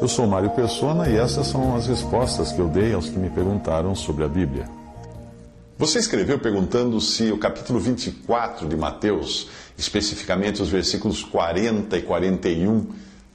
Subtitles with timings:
[0.00, 3.30] Eu sou Mário Persona e essas são as respostas que eu dei aos que me
[3.30, 4.68] perguntaram sobre a Bíblia.
[5.78, 12.86] Você escreveu perguntando se o capítulo 24 de Mateus, especificamente os versículos 40 e 41,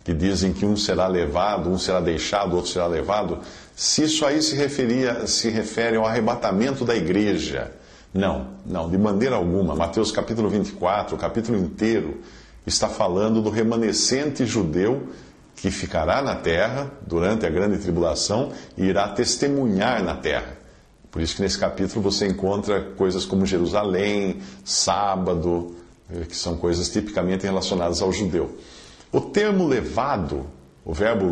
[0.03, 3.39] que dizem que um será levado, um será deixado, outro será levado,
[3.73, 7.71] se isso aí se, referia, se refere ao arrebatamento da igreja.
[8.13, 9.75] Não, não, de maneira alguma.
[9.75, 12.19] Mateus capítulo 24, o capítulo inteiro,
[12.65, 15.09] está falando do remanescente judeu
[15.55, 20.57] que ficará na terra durante a grande tribulação e irá testemunhar na terra.
[21.09, 25.75] Por isso que nesse capítulo você encontra coisas como Jerusalém, sábado,
[26.11, 28.57] eh, que são coisas tipicamente relacionadas ao judeu.
[29.11, 30.45] O termo levado
[30.85, 31.25] o verbo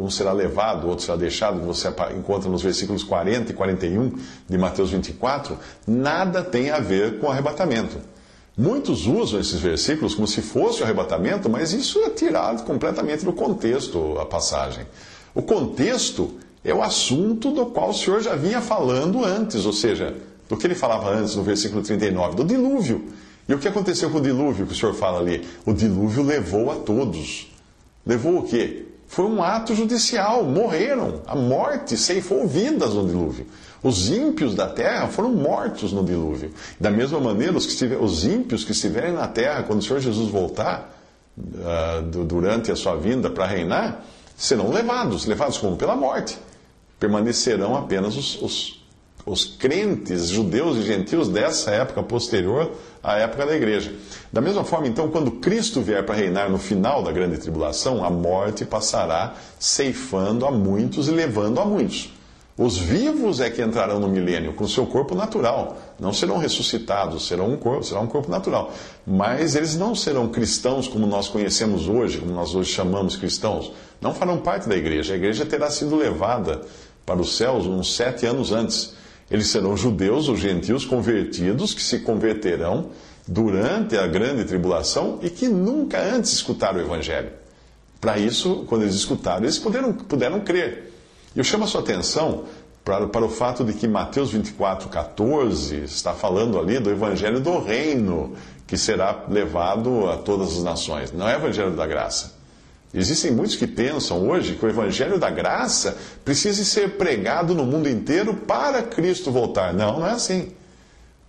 [0.00, 4.12] um será levado, o outro será deixado, que você encontra nos versículos 40 e 41
[4.48, 7.98] de Mateus 24, nada tem a ver com arrebatamento.
[8.56, 13.32] Muitos usam esses versículos como se fosse o arrebatamento, mas isso é tirado completamente do
[13.32, 14.86] contexto, a passagem.
[15.34, 20.14] O contexto é o assunto do qual o Senhor já vinha falando antes, ou seja,
[20.48, 23.08] do que ele falava antes no versículo 39, do dilúvio.
[23.48, 25.46] E o que aconteceu com o dilúvio que o Senhor fala ali?
[25.64, 27.50] O dilúvio levou a todos.
[28.04, 28.86] Levou o quê?
[29.12, 31.20] Foi um ato judicial, morreram.
[31.26, 33.46] A morte ceifou vidas no dilúvio.
[33.82, 36.50] Os ímpios da terra foram mortos no dilúvio.
[36.80, 40.30] Da mesma maneira, os, que os ímpios que estiverem na terra, quando o Senhor Jesus
[40.30, 40.98] voltar,
[41.36, 44.02] uh, durante a sua vinda para reinar,
[44.34, 45.76] serão levados levados como?
[45.76, 46.38] Pela morte.
[46.98, 48.81] Permanecerão apenas os, os
[49.24, 53.94] os crentes judeus e gentios dessa época posterior à época da igreja.
[54.32, 58.10] Da mesma forma, então, quando Cristo vier para reinar no final da grande tribulação, a
[58.10, 62.12] morte passará ceifando a muitos e levando a muitos.
[62.56, 65.78] Os vivos é que entrarão no milênio com seu corpo natural.
[65.98, 68.70] Não serão ressuscitados, serão um corpo, será um corpo natural.
[69.06, 73.72] Mas eles não serão cristãos como nós conhecemos hoje, como nós hoje chamamos cristãos.
[74.00, 75.14] Não farão parte da igreja.
[75.14, 76.60] A igreja terá sido levada
[77.06, 78.94] para os céus uns sete anos antes.
[79.32, 82.90] Eles serão judeus ou gentios convertidos que se converterão
[83.26, 87.30] durante a grande tribulação e que nunca antes escutaram o Evangelho.
[87.98, 90.92] Para isso, quando eles escutaram, eles puderam, puderam crer.
[91.34, 92.44] Eu chamo a sua atenção
[92.84, 97.58] para, para o fato de que Mateus 24, 14 está falando ali do Evangelho do
[97.58, 98.34] Reino,
[98.66, 101.10] que será levado a todas as nações.
[101.10, 102.41] Não é Evangelho da graça.
[102.94, 107.88] Existem muitos que pensam hoje que o Evangelho da Graça precisa ser pregado no mundo
[107.88, 109.72] inteiro para Cristo voltar.
[109.72, 110.52] Não, não é assim.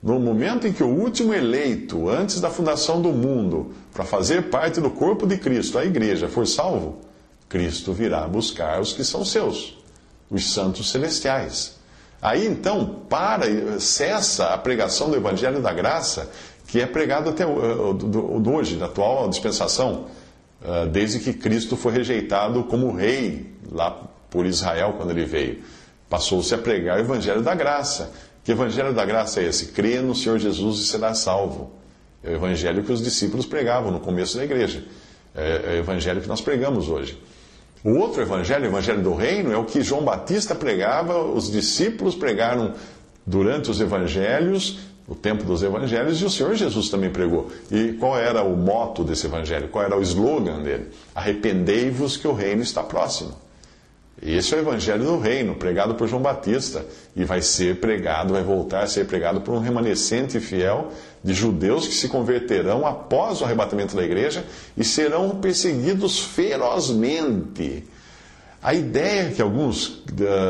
[0.02, 4.82] No momento em que o último eleito, antes da fundação do mundo, para fazer parte
[4.82, 6.98] do corpo de Cristo, a igreja, for salvo,
[7.48, 9.82] Cristo virá buscar os que são seus,
[10.30, 11.76] os santos celestiais.
[12.22, 16.30] Aí então, para, cessa a pregação do Evangelho da Graça,
[16.68, 20.08] que é pregado até hoje, da atual dispensação
[20.92, 23.92] desde que Cristo foi rejeitado como rei lá
[24.30, 25.60] por Israel quando ele veio.
[26.10, 28.12] Passou-se a pregar o Evangelho da Graça.
[28.44, 29.68] Que Evangelho da Graça é esse?
[29.68, 31.72] Crê no Senhor Jesus e será salvo.
[32.24, 34.84] É o Evangelho que os discípulos pregavam no começo da igreja.
[35.36, 37.22] É, é o Evangelho que nós pregamos hoje.
[37.84, 42.16] O outro Evangelho, o Evangelho do Reino, é o que João Batista pregava, os discípulos
[42.16, 42.74] pregaram
[43.26, 47.52] durante os Evangelhos o tempo dos evangelhos, e o Senhor Jesus também pregou.
[47.70, 49.68] E qual era o moto desse evangelho?
[49.68, 50.88] Qual era o slogan dele?
[51.14, 53.34] Arrependei-vos que o reino está próximo.
[54.26, 58.44] Esse é o evangelho do reino, pregado por João Batista, e vai ser pregado, vai
[58.44, 63.44] voltar a ser pregado por um remanescente fiel de judeus que se converterão após o
[63.44, 64.46] arrebatamento da igreja
[64.78, 67.84] e serão perseguidos ferozmente.
[68.62, 70.04] A ideia que alguns,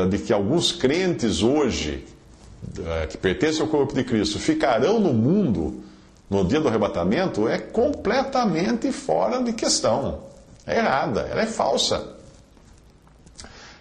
[0.08, 2.04] de que alguns crentes hoje
[3.08, 5.82] que pertencem ao corpo de Cristo ficarão no mundo
[6.28, 10.20] no dia do arrebatamento é completamente fora de questão.
[10.66, 12.14] É errada, ela é falsa.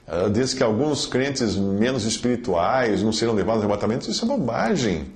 [0.05, 4.09] Ela diz que alguns crentes menos espirituais não serão levados ao arrebatamento.
[4.09, 5.11] Isso é bobagem.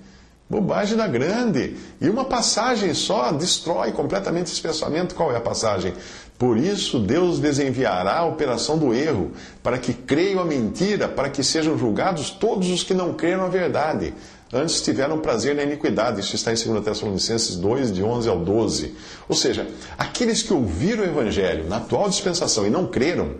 [0.49, 1.75] Bobagem da grande.
[1.99, 5.13] E uma passagem só destrói completamente esse pensamento.
[5.13, 5.93] Qual é a passagem?
[6.37, 11.43] Por isso Deus desenviará a operação do erro, para que creiam a mentira, para que
[11.43, 14.13] sejam julgados todos os que não creram a verdade.
[14.53, 16.21] Antes tiveram prazer na iniquidade.
[16.21, 18.95] Isso está em 2 Tessalonicenses 2, de 11 ao 12.
[19.27, 19.67] Ou seja,
[19.97, 23.35] aqueles que ouviram o Evangelho na atual dispensação e não creram,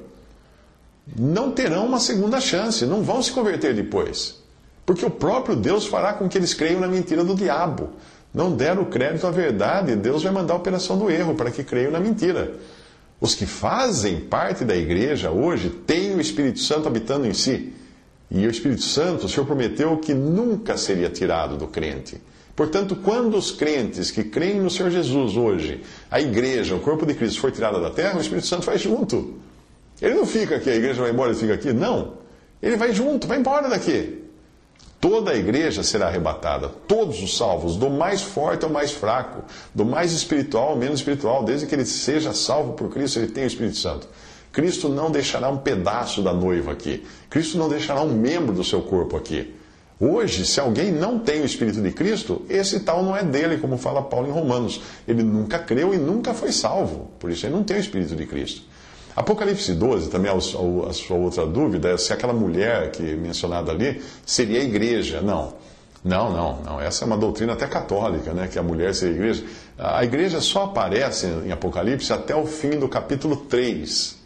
[1.15, 4.45] não terão uma segunda chance, não vão se converter depois.
[4.87, 7.89] Porque o próprio Deus fará com que eles creiam na mentira do diabo.
[8.33, 11.91] Não deram crédito à verdade, Deus vai mandar a operação do erro para que creiam
[11.91, 12.55] na mentira.
[13.19, 17.73] Os que fazem parte da igreja hoje têm o Espírito Santo habitando em si.
[18.31, 22.21] E o Espírito Santo, o Senhor prometeu que nunca seria tirado do crente.
[22.55, 27.13] Portanto, quando os crentes que creem no Senhor Jesus hoje, a igreja, o corpo de
[27.13, 29.35] Cristo, for tirada da terra, o Espírito Santo vai junto.
[30.01, 31.73] Ele não fica aqui, a igreja vai embora e fica aqui.
[31.73, 32.13] Não.
[32.61, 34.26] Ele vai junto, vai embora daqui.
[34.99, 39.85] Toda a igreja será arrebatada, todos os salvos, do mais forte ao mais fraco, do
[39.85, 43.47] mais espiritual ao menos espiritual, desde que ele seja salvo por Cristo, ele tem o
[43.47, 44.07] Espírito Santo.
[44.51, 47.05] Cristo não deixará um pedaço da noiva aqui.
[47.29, 49.53] Cristo não deixará um membro do seu corpo aqui.
[49.99, 53.77] Hoje, se alguém não tem o Espírito de Cristo, esse tal não é dele, como
[53.77, 54.81] fala Paulo em Romanos.
[55.07, 57.11] Ele nunca creu e nunca foi salvo.
[57.19, 58.61] Por isso ele não tem o Espírito de Cristo.
[59.17, 63.99] Apocalipse 12, também a sua outra dúvida, é se aquela mulher que é mencionada ali
[64.23, 65.21] seria a igreja.
[65.21, 65.55] Não.
[66.05, 66.79] Não, não, não.
[66.79, 68.47] Essa é uma doutrina até católica, né?
[68.47, 69.43] Que a mulher seria a igreja.
[69.75, 74.17] A igreja só aparece em Apocalipse até o fim do capítulo 3.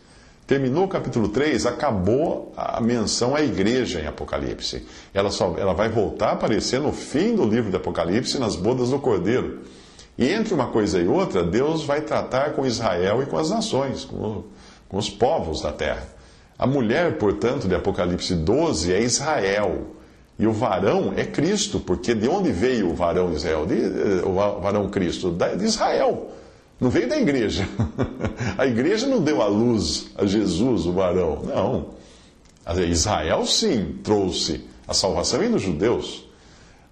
[0.45, 4.85] Terminou o capítulo 3, acabou a menção à igreja em Apocalipse.
[5.13, 8.89] Ela, só, ela vai voltar a aparecer no fim do livro de Apocalipse, nas bodas
[8.89, 9.59] do Cordeiro.
[10.17, 14.03] E entre uma coisa e outra, Deus vai tratar com Israel e com as nações,
[14.03, 14.43] com,
[14.91, 16.05] com os povos da terra.
[16.59, 19.95] A mulher, portanto, de Apocalipse 12 é Israel.
[20.37, 23.65] E o varão é Cristo, porque de onde veio o varão de Israel?
[23.65, 25.31] De, eh, o varão Cristo?
[25.31, 26.31] De Israel.
[26.77, 27.65] Não veio da igreja.
[28.57, 31.41] A igreja não deu a luz a Jesus, o varão.
[31.45, 32.81] Não.
[32.83, 36.29] Israel, sim, trouxe a salvação dos judeus.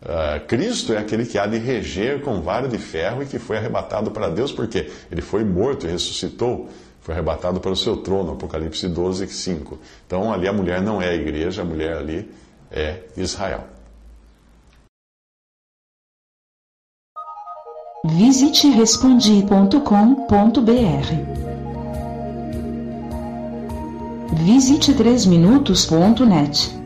[0.01, 3.57] Uh, Cristo é aquele que há de reger com vara de ferro e que foi
[3.57, 6.69] arrebatado para Deus, porque ele foi morto e ressuscitou,
[7.09, 9.79] foi arrebatado para o seu trono, Apocalipse 12, 5.
[10.05, 12.29] Então ali a mulher não é a igreja, a mulher ali
[12.71, 13.63] é Israel.
[18.05, 19.79] Visite respondi.com.br.
[24.45, 26.78] Visite 3minutos.net.